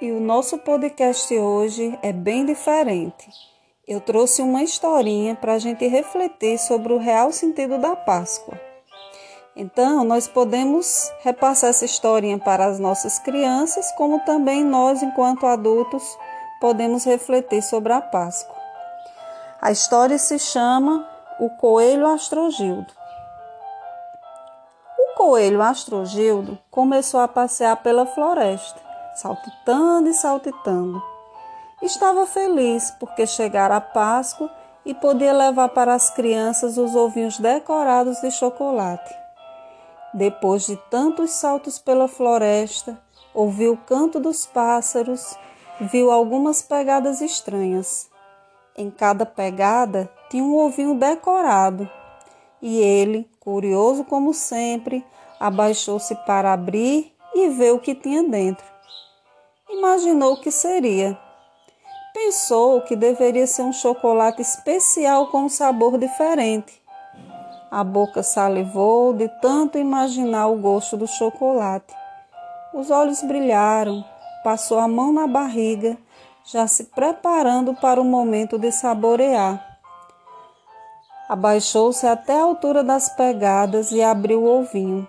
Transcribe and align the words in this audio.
e 0.00 0.12
o 0.12 0.20
nosso 0.20 0.58
podcast 0.58 1.36
hoje 1.36 1.98
é 2.02 2.12
bem 2.12 2.46
diferente. 2.46 3.28
Eu 3.86 4.00
trouxe 4.00 4.40
uma 4.42 4.62
historinha 4.62 5.34
para 5.34 5.54
a 5.54 5.58
gente 5.58 5.86
refletir 5.88 6.58
sobre 6.58 6.92
o 6.92 6.98
real 6.98 7.32
sentido 7.32 7.78
da 7.78 7.96
Páscoa. 7.96 8.60
Então, 9.56 10.04
nós 10.04 10.28
podemos 10.28 11.12
repassar 11.22 11.70
essa 11.70 11.84
historinha 11.84 12.38
para 12.38 12.66
as 12.66 12.78
nossas 12.78 13.18
crianças, 13.18 13.90
como 13.92 14.20
também 14.20 14.62
nós, 14.62 15.02
enquanto 15.02 15.46
adultos, 15.46 16.16
podemos 16.60 17.04
refletir 17.04 17.60
sobre 17.60 17.92
a 17.92 18.00
Páscoa. 18.00 18.54
A 19.60 19.72
história 19.72 20.16
se 20.16 20.38
chama 20.38 21.08
O 21.40 21.50
Coelho 21.50 22.06
Astrogildo. 22.06 22.94
O 24.96 25.16
coelho 25.16 25.60
Astrogildo 25.60 26.56
começou 26.70 27.18
a 27.18 27.26
passear 27.26 27.82
pela 27.82 28.06
floresta 28.06 28.87
saltitando 29.20 30.08
e 30.08 30.14
saltitando. 30.14 31.02
Estava 31.82 32.26
feliz 32.26 32.90
porque 32.98 33.26
chegara 33.26 33.76
a 33.76 33.80
Páscoa 33.80 34.50
e 34.84 34.94
podia 34.94 35.32
levar 35.32 35.68
para 35.70 35.94
as 35.94 36.10
crianças 36.10 36.78
os 36.78 36.94
ovinhos 36.94 37.38
decorados 37.38 38.20
de 38.20 38.30
chocolate. 38.30 39.14
Depois 40.14 40.66
de 40.66 40.76
tantos 40.90 41.32
saltos 41.32 41.78
pela 41.78 42.08
floresta, 42.08 42.98
ouviu 43.34 43.72
o 43.72 43.76
canto 43.76 44.18
dos 44.18 44.46
pássaros, 44.46 45.36
viu 45.80 46.10
algumas 46.10 46.62
pegadas 46.62 47.20
estranhas. 47.20 48.08
Em 48.76 48.90
cada 48.90 49.26
pegada 49.26 50.10
tinha 50.30 50.42
um 50.42 50.56
ovinho 50.56 50.94
decorado, 50.94 51.88
e 52.62 52.78
ele, 52.78 53.28
curioso 53.38 54.04
como 54.04 54.32
sempre, 54.32 55.04
abaixou-se 55.38 56.14
para 56.26 56.52
abrir 56.52 57.14
e 57.34 57.48
ver 57.48 57.72
o 57.72 57.78
que 57.78 57.94
tinha 57.94 58.22
dentro 58.22 58.77
imaginou 59.68 60.36
que 60.36 60.50
seria. 60.50 61.18
Pensou 62.14 62.80
que 62.80 62.96
deveria 62.96 63.46
ser 63.46 63.62
um 63.62 63.72
chocolate 63.72 64.40
especial 64.40 65.28
com 65.28 65.42
um 65.42 65.48
sabor 65.48 65.98
diferente. 65.98 66.82
A 67.70 67.84
boca 67.84 68.22
salivou 68.22 69.12
de 69.12 69.28
tanto 69.40 69.76
imaginar 69.76 70.46
o 70.48 70.56
gosto 70.56 70.96
do 70.96 71.06
chocolate. 71.06 71.94
Os 72.72 72.90
olhos 72.90 73.22
brilharam, 73.22 74.02
passou 74.42 74.78
a 74.78 74.88
mão 74.88 75.12
na 75.12 75.26
barriga, 75.26 75.98
já 76.44 76.66
se 76.66 76.84
preparando 76.84 77.74
para 77.74 78.00
o 78.00 78.04
momento 78.04 78.58
de 78.58 78.72
saborear. 78.72 79.78
Abaixou-se 81.28 82.06
até 82.06 82.40
a 82.40 82.44
altura 82.44 82.82
das 82.82 83.10
pegadas 83.10 83.92
e 83.92 84.02
abriu 84.02 84.42
o 84.42 84.60
ovinho. 84.60 85.06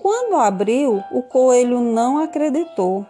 Quando 0.00 0.36
abriu, 0.36 1.02
o 1.10 1.20
coelho 1.24 1.80
não 1.80 2.18
acreditou. 2.18 3.04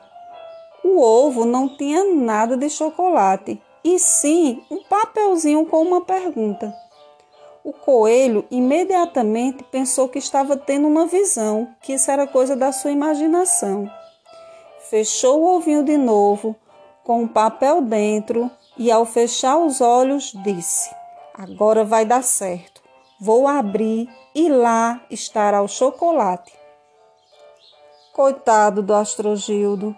O 0.88 1.00
ovo 1.00 1.44
não 1.44 1.68
tinha 1.68 2.14
nada 2.14 2.56
de 2.56 2.70
chocolate, 2.70 3.60
e 3.82 3.98
sim 3.98 4.62
um 4.70 4.84
papelzinho 4.84 5.66
com 5.66 5.82
uma 5.82 6.00
pergunta. 6.00 6.72
O 7.64 7.72
coelho 7.72 8.46
imediatamente 8.52 9.64
pensou 9.64 10.08
que 10.08 10.20
estava 10.20 10.56
tendo 10.56 10.86
uma 10.86 11.04
visão, 11.04 11.74
que 11.82 11.94
isso 11.94 12.08
era 12.08 12.24
coisa 12.24 12.54
da 12.54 12.70
sua 12.70 12.92
imaginação. 12.92 13.90
Fechou 14.88 15.42
o 15.42 15.56
ovinho 15.56 15.82
de 15.82 15.96
novo, 15.96 16.54
com 17.02 17.22
um 17.22 17.28
papel 17.28 17.82
dentro, 17.82 18.48
e 18.78 18.88
ao 18.88 19.04
fechar 19.04 19.58
os 19.58 19.80
olhos 19.80 20.32
disse: 20.44 20.94
Agora 21.34 21.84
vai 21.84 22.04
dar 22.04 22.22
certo. 22.22 22.80
Vou 23.20 23.48
abrir 23.48 24.08
e 24.32 24.48
lá 24.48 25.04
estará 25.10 25.60
o 25.62 25.68
chocolate. 25.68 26.52
Coitado 28.12 28.82
do 28.82 28.94
Astrogildo, 28.94 29.96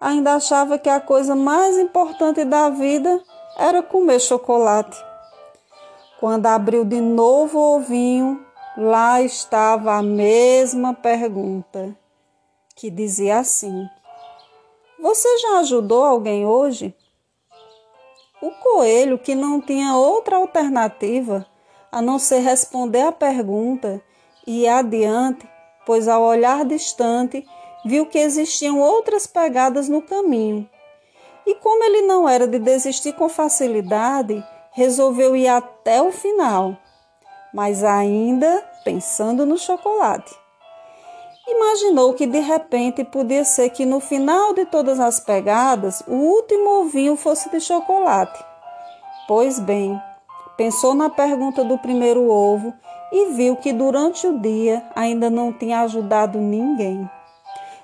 ainda 0.00 0.34
achava 0.34 0.78
que 0.78 0.88
a 0.88 0.98
coisa 0.98 1.36
mais 1.36 1.76
importante 1.76 2.44
da 2.44 2.70
vida 2.70 3.22
era 3.56 3.82
comer 3.82 4.18
chocolate. 4.18 4.96
Quando 6.18 6.46
abriu 6.46 6.84
de 6.84 7.00
novo 7.00 7.58
o 7.58 7.76
ovinho, 7.76 8.44
lá 8.76 9.20
estava 9.20 9.94
a 9.94 10.02
mesma 10.02 10.94
pergunta, 10.94 11.94
que 12.74 12.90
dizia 12.90 13.38
assim: 13.38 13.86
Você 14.98 15.38
já 15.38 15.58
ajudou 15.58 16.04
alguém 16.04 16.46
hoje? 16.46 16.94
O 18.40 18.50
coelho, 18.52 19.18
que 19.18 19.34
não 19.34 19.60
tinha 19.60 19.94
outra 19.96 20.36
alternativa 20.36 21.46
a 21.92 22.00
não 22.00 22.18
ser 22.18 22.38
responder 22.38 23.02
a 23.02 23.12
pergunta 23.12 24.02
e 24.46 24.66
adiante, 24.66 25.46
pois 25.84 26.08
ao 26.08 26.22
olhar 26.22 26.64
distante 26.64 27.46
viu 27.84 28.06
que 28.06 28.18
existiam 28.18 28.80
outras 28.80 29.26
pegadas 29.26 29.88
no 29.88 30.02
caminho. 30.02 30.68
E 31.46 31.54
como 31.56 31.82
ele 31.84 32.02
não 32.02 32.28
era 32.28 32.46
de 32.46 32.58
desistir 32.58 33.12
com 33.14 33.28
facilidade, 33.28 34.44
resolveu 34.72 35.34
ir 35.34 35.48
até 35.48 36.00
o 36.00 36.12
final, 36.12 36.76
mas 37.52 37.82
ainda 37.82 38.64
pensando 38.84 39.44
no 39.44 39.58
chocolate. 39.58 40.34
Imaginou 41.48 42.14
que 42.14 42.26
de 42.26 42.38
repente 42.38 43.02
podia 43.02 43.44
ser 43.44 43.70
que 43.70 43.84
no 43.84 43.98
final 43.98 44.54
de 44.54 44.64
todas 44.66 45.00
as 45.00 45.18
pegadas 45.18 46.00
o 46.06 46.14
último 46.14 46.82
ovinho 46.82 47.16
fosse 47.16 47.50
de 47.50 47.60
chocolate. 47.60 48.44
Pois 49.26 49.58
bem, 49.58 50.00
pensou 50.56 50.94
na 50.94 51.10
pergunta 51.10 51.64
do 51.64 51.76
primeiro 51.78 52.30
ovo 52.30 52.72
e 53.10 53.32
viu 53.32 53.56
que 53.56 53.72
durante 53.72 54.26
o 54.26 54.38
dia 54.38 54.84
ainda 54.94 55.28
não 55.28 55.52
tinha 55.52 55.80
ajudado 55.80 56.38
ninguém. 56.38 57.10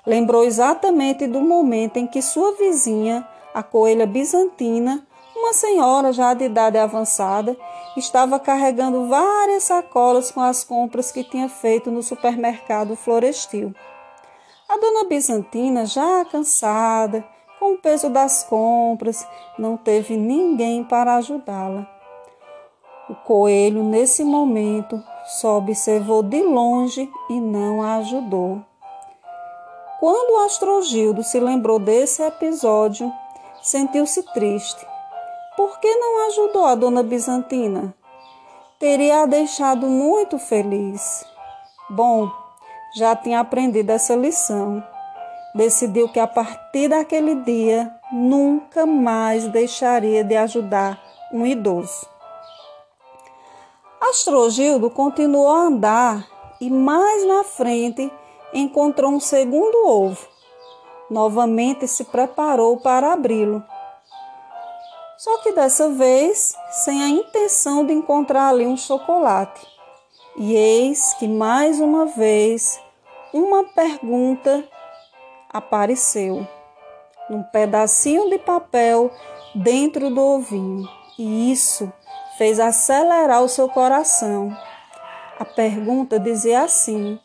Lembrou 0.07 0.45
exatamente 0.45 1.27
do 1.27 1.41
momento 1.41 1.97
em 1.97 2.07
que 2.07 2.21
sua 2.21 2.53
vizinha, 2.53 3.27
a 3.53 3.61
coelha 3.61 4.07
bizantina, 4.07 5.05
uma 5.35 5.51
senhora 5.51 6.13
já 6.13 6.33
de 6.33 6.45
idade 6.45 6.77
avançada, 6.77 7.57
estava 7.97 8.39
carregando 8.39 9.09
várias 9.09 9.63
sacolas 9.63 10.31
com 10.31 10.39
as 10.39 10.63
compras 10.63 11.11
que 11.11 11.25
tinha 11.25 11.49
feito 11.49 11.91
no 11.91 12.01
supermercado 12.01 12.95
florestil. 12.95 13.75
A 14.69 14.77
dona 14.77 15.09
Bizantina, 15.09 15.85
já 15.85 16.23
cansada, 16.23 17.27
com 17.59 17.73
o 17.73 17.77
peso 17.77 18.09
das 18.09 18.43
compras, 18.43 19.27
não 19.59 19.75
teve 19.75 20.15
ninguém 20.15 20.85
para 20.85 21.17
ajudá-la. 21.17 21.85
O 23.09 23.15
coelho, 23.15 23.83
nesse 23.83 24.23
momento, 24.23 25.03
só 25.25 25.57
observou 25.57 26.23
de 26.23 26.41
longe 26.43 27.11
e 27.29 27.41
não 27.41 27.81
a 27.81 27.97
ajudou. 27.97 28.61
Quando 29.99 30.35
o 30.35 30.45
Astrogildo 30.45 31.23
se 31.23 31.39
lembrou 31.39 31.79
desse 31.79 32.21
episódio, 32.21 33.11
sentiu-se 33.63 34.21
triste. 34.31 34.85
Por 35.55 35.79
que 35.79 35.95
não 35.95 36.27
ajudou 36.27 36.65
a 36.65 36.75
dona 36.75 37.01
Bizantina? 37.01 37.95
Teria 38.77 39.23
a 39.23 39.25
deixado 39.25 39.87
muito 39.87 40.37
feliz. 40.37 41.25
Bom, 41.89 42.29
já 42.95 43.15
tinha 43.15 43.39
aprendido 43.39 43.89
essa 43.89 44.15
lição. 44.15 44.83
Decidiu 45.55 46.07
que 46.09 46.19
a 46.19 46.27
partir 46.27 46.89
daquele 46.89 47.33
dia 47.33 47.91
nunca 48.11 48.85
mais 48.85 49.47
deixaria 49.47 50.23
de 50.23 50.35
ajudar 50.35 51.01
um 51.33 51.43
idoso. 51.43 52.07
Astrogildo 53.99 54.91
continuou 54.91 55.49
a 55.49 55.61
andar 55.61 56.27
e 56.61 56.69
mais 56.69 57.25
na 57.25 57.43
frente 57.43 58.11
encontrou 58.59 59.11
um 59.11 59.19
segundo 59.19 59.87
ovo. 59.87 60.27
Novamente 61.09 61.87
se 61.87 62.03
preparou 62.03 62.77
para 62.77 63.13
abri-lo. 63.13 63.63
Só 65.17 65.37
que 65.39 65.51
dessa 65.51 65.89
vez 65.89 66.55
sem 66.71 67.03
a 67.03 67.09
intenção 67.09 67.85
de 67.85 67.93
encontrar 67.93 68.49
ali 68.49 68.67
um 68.67 68.77
chocolate. 68.77 69.65
E 70.35 70.53
eis 70.53 71.13
que 71.15 71.27
mais 71.27 71.79
uma 71.79 72.05
vez 72.05 72.79
uma 73.33 73.63
pergunta 73.63 74.63
apareceu 75.49 76.47
num 77.29 77.43
pedacinho 77.43 78.29
de 78.29 78.37
papel 78.37 79.11
dentro 79.55 80.09
do 80.09 80.21
ovinho. 80.21 80.87
E 81.17 81.51
isso 81.51 81.91
fez 82.37 82.59
acelerar 82.59 83.41
o 83.41 83.49
seu 83.49 83.67
coração. 83.67 84.55
A 85.39 85.45
pergunta 85.45 86.19
dizia 86.19 86.61
assim: 86.61 87.19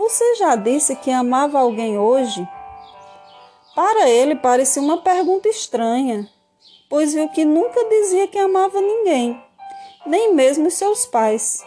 você 0.00 0.34
já 0.36 0.56
disse 0.56 0.96
que 0.96 1.10
amava 1.10 1.58
alguém 1.58 1.98
hoje? 1.98 2.48
Para 3.74 4.08
ele 4.08 4.34
parecia 4.34 4.80
uma 4.80 4.96
pergunta 5.02 5.46
estranha, 5.46 6.26
pois 6.88 7.12
viu 7.12 7.28
que 7.28 7.44
nunca 7.44 7.84
dizia 7.84 8.26
que 8.26 8.38
amava 8.38 8.80
ninguém, 8.80 9.38
nem 10.06 10.34
mesmo 10.34 10.70
seus 10.70 11.04
pais. 11.04 11.62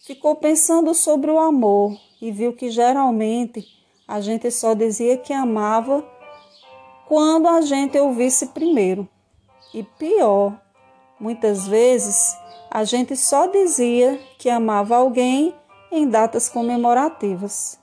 Ficou 0.00 0.36
pensando 0.36 0.94
sobre 0.94 1.30
o 1.30 1.38
amor 1.38 1.94
e 2.22 2.32
viu 2.32 2.54
que 2.54 2.70
geralmente 2.70 3.62
a 4.08 4.18
gente 4.18 4.50
só 4.50 4.72
dizia 4.72 5.18
que 5.18 5.34
amava 5.34 6.02
quando 7.06 7.48
a 7.48 7.60
gente 7.60 7.98
ouvisse 7.98 8.46
primeiro. 8.46 9.06
E 9.74 9.82
pior, 9.82 10.58
muitas 11.20 11.68
vezes 11.68 12.34
a 12.70 12.82
gente 12.82 13.14
só 13.14 13.46
dizia 13.46 14.18
que 14.38 14.48
amava 14.48 14.96
alguém 14.96 15.54
em 15.96 16.08
datas 16.08 16.48
comemorativas. 16.48 17.78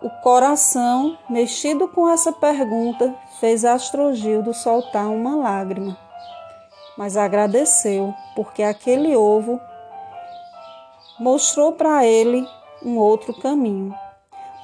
O 0.00 0.08
coração, 0.22 1.18
mexido 1.28 1.86
com 1.86 2.08
essa 2.08 2.32
pergunta, 2.32 3.14
fez 3.38 3.64
Astrogildo 3.64 4.54
soltar 4.54 5.08
uma 5.08 5.36
lágrima. 5.36 5.96
Mas 6.96 7.16
agradeceu, 7.16 8.12
porque 8.34 8.62
aquele 8.62 9.14
ovo 9.14 9.60
mostrou 11.20 11.72
para 11.72 12.04
ele 12.04 12.46
um 12.82 12.98
outro 12.98 13.32
caminho. 13.40 13.94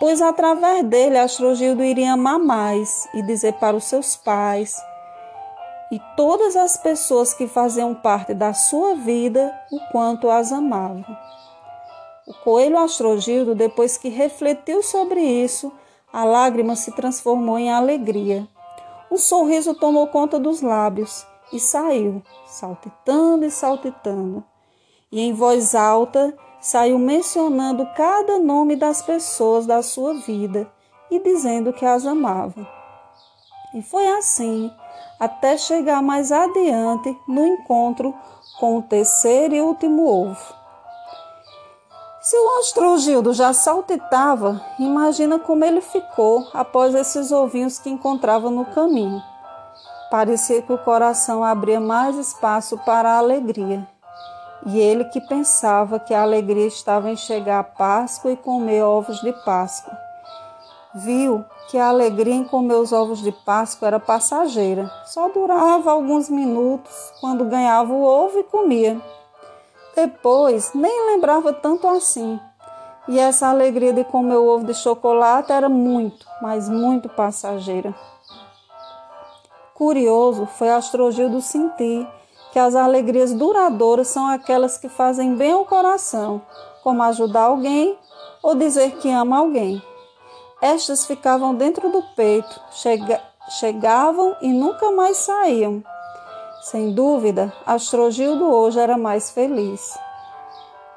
Pois 0.00 0.22
através 0.22 0.84
dele 0.84 1.18
Astrogildo 1.18 1.84
iria 1.84 2.12
amar 2.12 2.38
mais 2.38 3.08
e 3.14 3.22
dizer 3.22 3.54
para 3.54 3.76
os 3.76 3.84
seus 3.84 4.16
pais 4.16 4.76
e 5.90 6.00
todas 6.16 6.54
as 6.54 6.76
pessoas 6.76 7.32
que 7.32 7.46
faziam 7.46 7.94
parte 7.94 8.34
da 8.34 8.52
sua 8.52 8.94
vida 8.94 9.54
o 9.72 9.80
quanto 9.90 10.28
as 10.30 10.52
amavam. 10.52 11.04
O 12.28 12.34
coelho 12.44 12.76
Astrogildo, 12.76 13.54
depois 13.54 13.96
que 13.96 14.10
refletiu 14.10 14.82
sobre 14.82 15.18
isso, 15.18 15.72
a 16.12 16.26
lágrima 16.26 16.76
se 16.76 16.92
transformou 16.92 17.58
em 17.58 17.72
alegria. 17.72 18.46
Um 19.10 19.16
sorriso 19.16 19.74
tomou 19.74 20.06
conta 20.08 20.38
dos 20.38 20.60
lábios 20.60 21.26
e 21.50 21.58
saiu, 21.58 22.22
saltitando 22.44 23.46
e 23.46 23.50
saltitando. 23.50 24.44
E 25.10 25.22
em 25.22 25.32
voz 25.32 25.74
alta 25.74 26.36
saiu 26.60 26.98
mencionando 26.98 27.88
cada 27.96 28.38
nome 28.38 28.76
das 28.76 29.00
pessoas 29.00 29.64
da 29.64 29.82
sua 29.82 30.12
vida 30.12 30.70
e 31.10 31.18
dizendo 31.20 31.72
que 31.72 31.86
as 31.86 32.04
amava. 32.04 32.68
E 33.74 33.80
foi 33.80 34.06
assim 34.06 34.70
até 35.18 35.56
chegar 35.56 36.02
mais 36.02 36.30
adiante 36.30 37.18
no 37.26 37.46
encontro 37.46 38.14
com 38.60 38.76
o 38.76 38.82
terceiro 38.82 39.54
e 39.54 39.62
último 39.62 40.06
ovo. 40.06 40.58
Se 42.28 42.36
o 42.36 42.58
astrogildo 42.60 43.32
já 43.32 43.54
saltitava, 43.54 44.60
imagina 44.78 45.38
como 45.38 45.64
ele 45.64 45.80
ficou 45.80 46.46
após 46.52 46.94
esses 46.94 47.32
ovinhos 47.32 47.78
que 47.78 47.88
encontrava 47.88 48.50
no 48.50 48.66
caminho. 48.66 49.22
Parecia 50.10 50.60
que 50.60 50.70
o 50.70 50.76
coração 50.76 51.42
abria 51.42 51.80
mais 51.80 52.18
espaço 52.18 52.76
para 52.84 53.12
a 53.12 53.16
alegria. 53.16 53.88
E 54.66 54.78
ele 54.78 55.06
que 55.06 55.22
pensava 55.22 55.98
que 55.98 56.12
a 56.12 56.20
alegria 56.20 56.66
estava 56.66 57.08
em 57.08 57.16
chegar 57.16 57.60
à 57.60 57.64
Páscoa 57.64 58.30
e 58.30 58.36
comer 58.36 58.82
ovos 58.82 59.22
de 59.22 59.32
Páscoa. 59.32 59.96
Viu 60.96 61.42
que 61.70 61.78
a 61.78 61.88
alegria 61.88 62.34
em 62.34 62.44
comer 62.44 62.74
os 62.74 62.92
ovos 62.92 63.22
de 63.22 63.32
Páscoa 63.32 63.88
era 63.88 63.98
passageira, 63.98 64.92
só 65.06 65.30
durava 65.30 65.90
alguns 65.90 66.28
minutos 66.28 66.92
quando 67.22 67.46
ganhava 67.46 67.90
o 67.90 68.04
ovo 68.04 68.38
e 68.40 68.44
comia. 68.44 69.00
Depois, 70.00 70.74
nem 70.74 71.08
lembrava 71.08 71.52
tanto 71.52 71.88
assim. 71.88 72.38
E 73.08 73.18
essa 73.18 73.48
alegria 73.48 73.92
de 73.92 74.04
comer 74.04 74.36
o 74.36 74.46
ovo 74.46 74.64
de 74.64 74.72
chocolate 74.72 75.50
era 75.50 75.68
muito, 75.68 76.24
mas 76.40 76.68
muito 76.68 77.08
passageira. 77.08 77.92
Curioso 79.74 80.46
foi 80.46 80.70
Astrogildo 80.70 81.40
sentir 81.40 82.06
que 82.52 82.60
as 82.60 82.76
alegrias 82.76 83.32
duradouras 83.32 84.06
são 84.06 84.28
aquelas 84.28 84.78
que 84.78 84.88
fazem 84.88 85.34
bem 85.34 85.50
ao 85.50 85.64
coração, 85.64 86.42
como 86.84 87.02
ajudar 87.02 87.46
alguém 87.46 87.98
ou 88.40 88.54
dizer 88.54 88.98
que 88.98 89.10
ama 89.10 89.38
alguém. 89.38 89.82
Estas 90.62 91.06
ficavam 91.06 91.56
dentro 91.56 91.90
do 91.90 92.04
peito, 92.14 92.60
chega, 92.70 93.20
chegavam 93.58 94.36
e 94.40 94.52
nunca 94.52 94.92
mais 94.92 95.16
saíam. 95.16 95.82
Sem 96.70 96.92
dúvida, 96.92 97.50
Astrogildo 97.64 98.44
hoje 98.44 98.78
era 98.78 98.98
mais 98.98 99.30
feliz. 99.30 99.98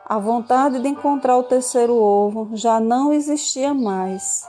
A 0.05 0.19
vontade 0.19 0.81
de 0.81 0.89
encontrar 0.89 1.37
o 1.37 1.43
terceiro 1.43 1.95
ovo 1.95 2.49
já 2.57 2.77
não 2.77 3.13
existia 3.13 3.73
mais. 3.73 4.45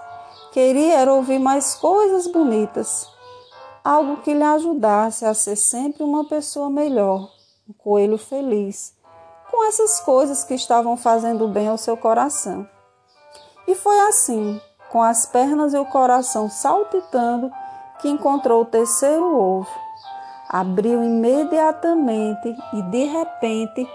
Queria 0.51 1.09
ouvir 1.13 1.39
mais 1.39 1.77
coisas 1.77 2.27
bonitas, 2.27 3.09
algo 3.85 4.17
que 4.17 4.35
lhe 4.35 4.43
ajudasse 4.43 5.25
a 5.25 5.33
ser 5.33 5.55
sempre 5.55 6.03
uma 6.03 6.25
pessoa 6.25 6.69
melhor, 6.69 7.31
um 7.71 7.73
coelho 7.73 8.19
feliz, 8.19 8.93
com 9.49 9.65
essas 9.69 10.01
coisas 10.01 10.43
que 10.43 10.55
estavam 10.55 10.97
fazendo 10.97 11.47
bem 11.47 11.69
ao 11.69 11.79
seu 11.79 11.97
coração. 11.97 12.69
E 13.69 13.77
foi 13.77 14.01
assim, 14.09 14.61
com 14.91 15.01
as 15.01 15.25
pernas 15.25 15.73
e 15.73 15.79
o 15.79 15.87
coração 15.87 16.51
saltitando, 16.51 17.49
que 18.01 18.09
encontrou 18.09 18.63
o 18.63 18.67
terceiro 18.67 19.39
ovo 19.39 19.92
abriu 20.53 21.03
imediatamente 21.03 22.55
e 22.75 22.83
de 22.83 23.05
repente 23.05 23.89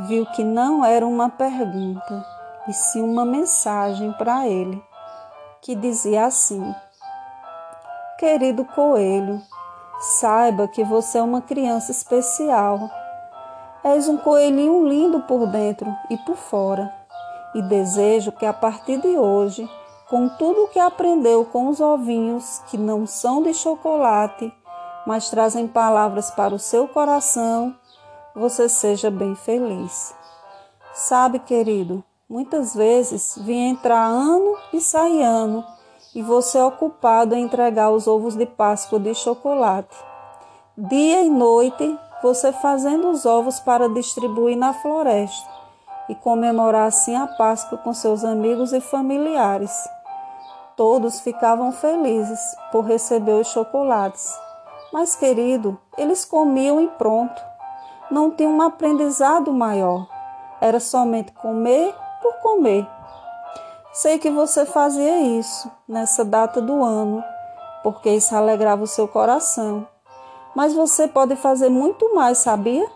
viu 0.00 0.26
que 0.26 0.42
não 0.42 0.84
era 0.84 1.06
uma 1.06 1.28
pergunta, 1.28 2.26
e 2.66 2.72
sim 2.72 3.00
uma 3.00 3.24
mensagem 3.24 4.12
para 4.14 4.48
ele, 4.48 4.82
que 5.62 5.76
dizia 5.76 6.24
assim: 6.24 6.74
Querido 8.18 8.64
coelho, 8.64 9.40
saiba 10.18 10.66
que 10.66 10.82
você 10.82 11.18
é 11.18 11.22
uma 11.22 11.40
criança 11.40 11.92
especial. 11.92 12.90
És 13.84 14.08
um 14.08 14.18
coelhinho 14.18 14.86
lindo 14.86 15.20
por 15.20 15.46
dentro 15.46 15.90
e 16.10 16.16
por 16.18 16.36
fora, 16.36 16.92
e 17.54 17.62
desejo 17.62 18.32
que 18.32 18.44
a 18.44 18.52
partir 18.52 19.00
de 19.00 19.16
hoje, 19.16 19.66
com 20.08 20.28
tudo 20.28 20.64
o 20.64 20.68
que 20.68 20.78
aprendeu 20.78 21.44
com 21.46 21.68
os 21.68 21.80
ovinhos 21.80 22.58
que 22.66 22.76
não 22.76 23.06
são 23.06 23.42
de 23.42 23.54
chocolate, 23.54 24.52
mas 25.06 25.30
trazem 25.30 25.66
palavras 25.66 26.30
para 26.30 26.54
o 26.54 26.58
seu 26.58 26.86
coração, 26.86 27.74
você 28.34 28.68
seja 28.68 29.10
bem 29.10 29.34
feliz. 29.34 30.14
Sabe, 30.92 31.38
querido, 31.38 32.04
muitas 32.28 32.74
vezes 32.74 33.38
vem 33.38 33.70
entrar 33.70 34.06
ano 34.06 34.56
e 34.72 34.80
sai 34.80 35.22
ano 35.22 35.64
e 36.14 36.22
você 36.22 36.58
é 36.58 36.64
ocupado 36.64 37.34
em 37.34 37.44
entregar 37.44 37.90
os 37.90 38.08
ovos 38.08 38.34
de 38.34 38.44
Páscoa 38.44 38.98
de 38.98 39.14
chocolate. 39.14 39.96
Dia 40.76 41.22
e 41.22 41.30
noite, 41.30 41.98
você 42.22 42.52
fazendo 42.52 43.10
os 43.10 43.24
ovos 43.24 43.60
para 43.60 43.88
distribuir 43.88 44.56
na 44.56 44.72
floresta 44.72 45.48
e 46.08 46.14
comemorar 46.14 46.88
assim 46.88 47.14
a 47.14 47.26
Páscoa 47.26 47.78
com 47.78 47.94
seus 47.94 48.24
amigos 48.24 48.72
e 48.72 48.80
familiares. 48.80 49.72
Todos 50.76 51.20
ficavam 51.20 51.70
felizes 51.72 52.40
por 52.72 52.84
receber 52.84 53.34
os 53.34 53.48
chocolates 53.48 54.49
mas, 54.92 55.14
querido, 55.14 55.78
eles 55.96 56.24
comiam 56.24 56.80
e 56.80 56.88
pronto. 56.88 57.40
Não 58.10 58.30
tinha 58.30 58.48
um 58.48 58.60
aprendizado 58.60 59.52
maior. 59.52 60.06
Era 60.60 60.80
somente 60.80 61.32
comer 61.32 61.94
por 62.20 62.34
comer. 62.42 62.86
Sei 63.92 64.18
que 64.18 64.30
você 64.30 64.66
fazia 64.66 65.20
isso 65.20 65.70
nessa 65.88 66.24
data 66.24 66.60
do 66.60 66.82
ano, 66.82 67.24
porque 67.82 68.10
isso 68.10 68.34
alegrava 68.34 68.82
o 68.82 68.86
seu 68.86 69.06
coração. 69.06 69.86
Mas 70.54 70.74
você 70.74 71.06
pode 71.06 71.36
fazer 71.36 71.68
muito 71.68 72.14
mais, 72.14 72.38
sabia? 72.38 72.86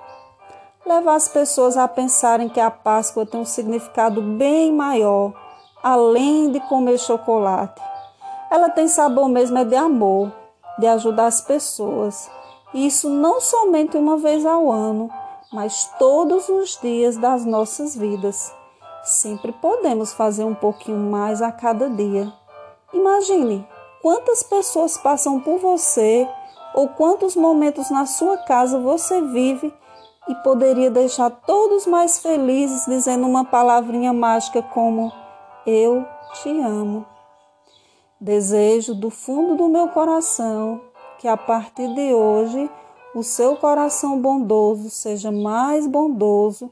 Levar 0.84 1.14
as 1.14 1.28
pessoas 1.28 1.76
a 1.76 1.88
pensarem 1.88 2.48
que 2.48 2.60
a 2.60 2.70
Páscoa 2.70 3.24
tem 3.24 3.40
um 3.40 3.44
significado 3.44 4.20
bem 4.20 4.72
maior, 4.72 5.32
além 5.82 6.50
de 6.50 6.60
comer 6.60 6.98
chocolate. 6.98 7.80
Ela 8.50 8.68
tem 8.68 8.86
sabor 8.86 9.28
mesmo 9.28 9.58
é 9.58 9.64
de 9.64 9.74
amor, 9.74 10.30
de 10.78 10.86
ajudar 10.86 11.26
as 11.26 11.40
pessoas. 11.40 12.30
Isso 12.72 13.08
não 13.08 13.40
somente 13.40 13.96
uma 13.96 14.16
vez 14.16 14.44
ao 14.44 14.70
ano, 14.70 15.10
mas 15.52 15.90
todos 15.98 16.48
os 16.48 16.78
dias 16.80 17.16
das 17.16 17.44
nossas 17.44 17.94
vidas. 17.94 18.52
Sempre 19.04 19.52
podemos 19.52 20.12
fazer 20.12 20.44
um 20.44 20.54
pouquinho 20.54 21.10
mais 21.10 21.40
a 21.40 21.52
cada 21.52 21.88
dia. 21.88 22.32
Imagine 22.92 23.66
quantas 24.02 24.42
pessoas 24.42 24.96
passam 24.96 25.40
por 25.40 25.58
você 25.58 26.28
ou 26.74 26.88
quantos 26.88 27.36
momentos 27.36 27.90
na 27.90 28.06
sua 28.06 28.38
casa 28.38 28.78
você 28.78 29.22
vive 29.22 29.72
e 30.28 30.34
poderia 30.36 30.90
deixar 30.90 31.30
todos 31.30 31.86
mais 31.86 32.18
felizes 32.18 32.86
dizendo 32.86 33.26
uma 33.26 33.44
palavrinha 33.44 34.12
mágica 34.12 34.62
como 34.62 35.12
eu 35.66 36.04
te 36.42 36.48
amo. 36.60 37.13
Desejo 38.24 38.94
do 38.94 39.10
fundo 39.10 39.54
do 39.54 39.68
meu 39.68 39.88
coração 39.88 40.80
que 41.18 41.28
a 41.28 41.36
partir 41.36 41.94
de 41.94 42.14
hoje 42.14 42.70
o 43.14 43.22
seu 43.22 43.54
coração 43.54 44.18
bondoso 44.18 44.88
seja 44.88 45.30
mais 45.30 45.86
bondoso 45.86 46.70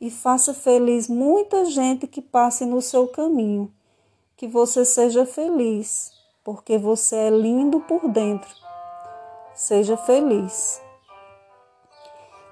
e 0.00 0.12
faça 0.12 0.54
feliz 0.54 1.08
muita 1.08 1.64
gente 1.64 2.06
que 2.06 2.22
passe 2.22 2.64
no 2.64 2.80
seu 2.80 3.08
caminho. 3.08 3.68
Que 4.36 4.46
você 4.46 4.84
seja 4.84 5.26
feliz, 5.26 6.12
porque 6.44 6.78
você 6.78 7.16
é 7.16 7.30
lindo 7.30 7.80
por 7.80 8.08
dentro. 8.08 8.54
Seja 9.56 9.96
feliz. 9.96 10.80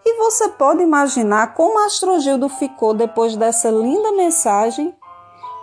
E 0.04 0.18
você 0.18 0.48
pode 0.48 0.82
imaginar 0.82 1.54
como 1.54 1.86
Astrogildo 1.86 2.48
ficou 2.48 2.94
depois 2.94 3.36
dessa 3.36 3.70
linda 3.70 4.10
mensagem 4.10 4.92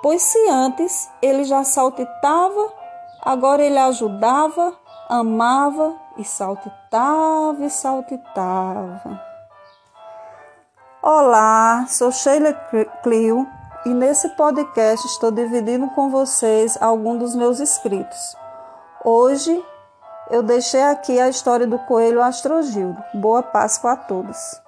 Pois 0.01 0.21
se 0.21 0.49
antes 0.49 1.09
ele 1.21 1.43
já 1.43 1.63
saltitava, 1.63 2.71
agora 3.21 3.63
ele 3.63 3.79
ajudava, 3.79 4.77
amava 5.09 5.95
e 6.17 6.23
saltitava 6.23 7.65
e 7.65 7.69
saltitava. 7.69 9.19
Olá, 11.01 11.85
sou 11.87 12.11
Sheila 12.11 12.53
Clio 13.01 13.47
e 13.85 13.89
nesse 13.89 14.29
podcast 14.29 15.07
estou 15.07 15.31
dividindo 15.31 15.89
com 15.89 16.11
vocês 16.11 16.77
alguns 16.79 17.19
dos 17.19 17.35
meus 17.35 17.59
escritos. 17.59 18.35
Hoje 19.03 19.63
eu 20.29 20.43
deixei 20.43 20.83
aqui 20.83 21.19
a 21.19 21.29
história 21.29 21.65
do 21.65 21.79
coelho 21.79 22.21
Astrogildo. 22.21 23.01
Boa 23.15 23.41
Páscoa 23.41 23.93
a 23.93 23.97
todos. 23.97 24.66